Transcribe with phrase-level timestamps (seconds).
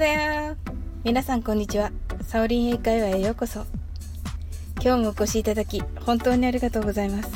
[0.00, 0.56] ざや
[1.04, 1.92] 皆さんこんにちは。
[2.22, 3.66] サオリン英会話へようこそ。
[4.82, 7.30] 今日もお越しいただき、本当にありがとうございます。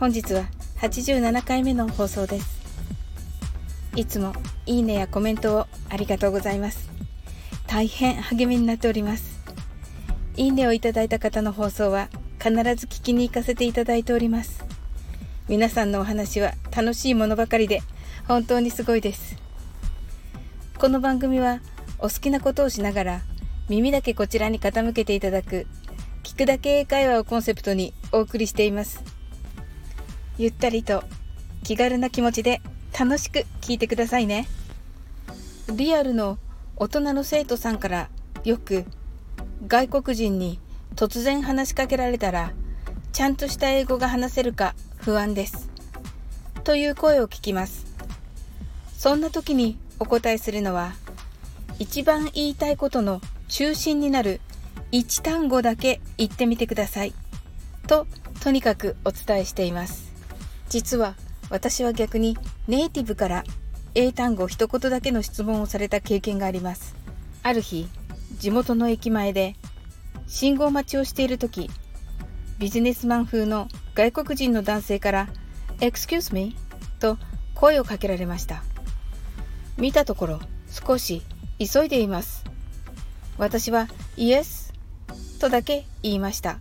[0.00, 0.46] 本日は
[0.80, 2.62] 87回目の放送です。
[3.94, 4.32] いつも
[4.64, 6.88] いいねやコメントをありがとうございます。
[7.66, 9.38] 大変励みになっております。
[10.34, 12.08] いいねをいただいた方の放送は
[12.38, 14.64] 必ず聞きに行かせていただいております。
[15.46, 17.82] 皆さんのお話は楽しいものばかりで
[18.26, 19.45] 本当にすごいです。
[20.78, 21.60] この番組は
[21.98, 23.20] お好きなことをしながら
[23.70, 25.66] 耳だけこちらに傾けていただく
[26.22, 29.02] 聞くだけ英会話をコンセプトにお送りしています。
[30.36, 31.02] ゆったりと
[31.64, 32.60] 気軽な気持ちで
[32.98, 34.48] 楽しく聞いてくださいね。
[35.74, 36.36] リアルの
[36.76, 38.10] 大人の生徒さんから
[38.44, 38.84] よく
[39.66, 40.60] 外国人に
[40.94, 42.52] 突然話しかけられたら
[43.14, 45.70] ちゃんとした英語が話せるか不安です。
[46.64, 47.86] という声を聞きます。
[48.94, 50.92] そんな時にお答えするのは
[51.78, 54.40] 一番言いたいことの中心になる
[54.92, 57.12] 1単語だけ言ってみてください。
[57.86, 58.06] と
[58.40, 60.12] とにかくお伝えしています。
[60.68, 61.14] 実は
[61.50, 62.36] 私は逆に
[62.66, 63.44] ネイティブから
[63.94, 66.94] 英単語一言だけの質問をされた経験があります。
[67.42, 67.88] ある日
[68.38, 69.54] 地元の駅前で
[70.26, 71.70] 信号待ちをしている時
[72.58, 75.28] ビジネスマン風の外国人の男性から
[75.78, 76.56] 「Excuse me」
[76.98, 77.18] と
[77.54, 78.62] 声をかけられました。
[79.78, 81.22] 見たところ少し
[81.58, 82.44] 急いでいます。
[83.38, 84.72] 私はイエス
[85.38, 86.58] とだけ言いました。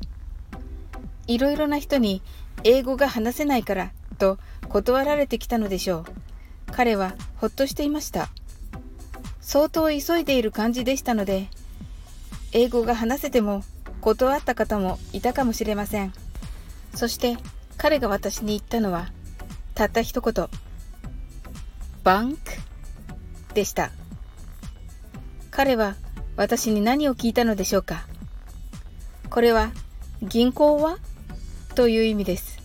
[1.28, 2.22] いろいろな人に
[2.64, 6.06] 英語が話せないからと断られてきたのでしょう。
[6.72, 8.30] 彼はほっとしていました。
[9.40, 11.48] 相当急いでいる感じでしたので、
[12.52, 13.64] 英語が話せても
[14.02, 16.14] 断った方もいたかもしれません。
[16.94, 17.38] そして
[17.78, 19.10] 彼が私に言ったのは、
[19.74, 20.50] たった一言、
[22.04, 22.40] バンク
[23.56, 23.90] でした。
[25.50, 25.96] 彼は
[26.36, 28.06] 私に何を聞いたのでしょうか
[29.32, 29.72] これは
[30.22, 30.98] 銀行は？
[31.74, 32.60] という意味です。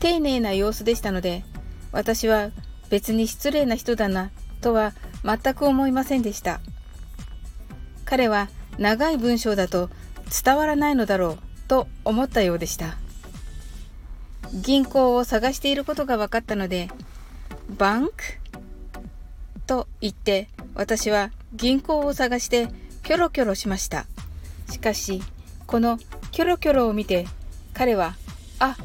[0.00, 1.44] 丁寧な様子でしたので
[1.92, 2.50] 私は
[2.90, 4.30] 別に失礼な人だな
[4.60, 4.92] とは
[5.24, 6.60] 全く思いませんでした。
[8.04, 9.88] 彼は長い文章だと
[10.44, 12.96] 伝わらないのだろうと思ったようでした。
[14.52, 16.88] 銀行を探していることが分かったので、
[17.78, 18.39] バンク？
[19.70, 22.66] と言って私は銀行を探して
[23.04, 24.06] キョロキョロしました。
[24.68, 25.22] しかし
[25.68, 25.96] この
[26.32, 27.28] キョロキョロを見て
[27.72, 28.16] 彼は
[28.58, 28.76] あ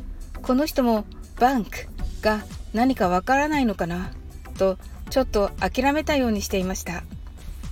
[0.44, 1.06] この人も
[1.40, 1.88] バンク
[2.22, 4.12] が何かわからないのかな
[4.60, 4.78] と
[5.10, 7.02] ちょっと諦めたようにしていました。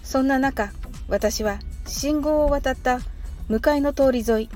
[0.01, 0.72] そんな中
[1.07, 3.00] 私は信号を渡った
[3.47, 4.50] 向かいの通り沿い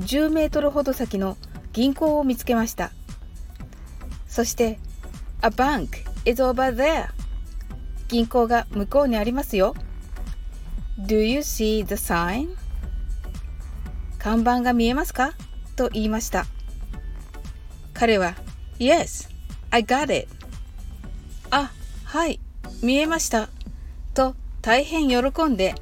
[0.00, 1.36] 10メートルほど先の
[1.72, 2.90] 銀行を見つけました。
[4.26, 4.80] そして
[5.42, 5.90] A bank
[6.24, 7.19] is over there
[8.10, 9.76] 銀行が向こうにありますよ。
[10.98, 12.56] Do you see the sign?
[14.18, 15.32] 看板が見えますか？
[15.76, 16.44] と言いました。
[17.94, 18.34] 彼は
[18.80, 19.30] Yes,
[19.70, 20.28] I got it.
[21.50, 21.70] あ、
[22.04, 22.40] はい、
[22.82, 23.48] 見えました。
[24.12, 25.76] と大変喜んで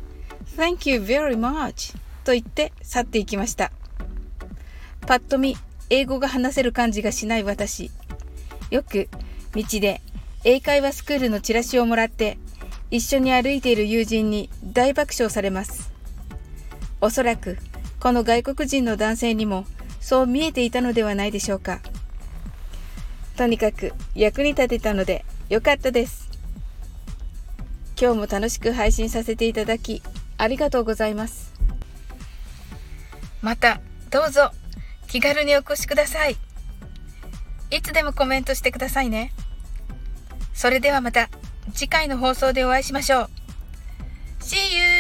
[0.57, 3.73] Thank you very much と言って去っていきました。
[5.07, 5.57] ぱっと見
[5.89, 7.91] 英語が話せる感じがしない私。
[8.71, 9.09] よく
[9.55, 10.03] 道で
[10.45, 12.39] 英会話スクールのチラシをもらって
[12.91, 15.93] 一緒に歩いている友人に大爆笑されます。
[17.01, 17.59] おそらく
[18.01, 19.67] この外国人の男性にも
[20.01, 21.81] そう見えていたのではないでしょうか。
[23.37, 26.29] とにかく役に立てたのでよかったです。
[28.01, 30.03] 今日も楽しく配信させていただき
[30.37, 31.53] ありがとうございます。
[33.43, 34.51] またどうぞ
[35.09, 36.37] 気軽にお越しください。
[37.71, 39.33] いつでもコメントしてくださいね。
[40.59, 41.31] それではまた
[41.73, 43.31] 次回の放送でお会いしましょう。
[44.41, 44.98] See you!